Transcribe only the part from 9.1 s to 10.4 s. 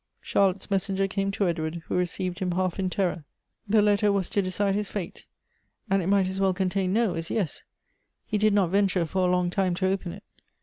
a long time, to open it.